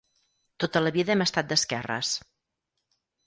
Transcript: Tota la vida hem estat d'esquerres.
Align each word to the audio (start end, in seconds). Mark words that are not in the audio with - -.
Tota 0.63 0.81
la 0.85 0.91
vida 0.95 1.13
hem 1.15 1.21
estat 1.27 1.49
d'esquerres. 1.53 2.15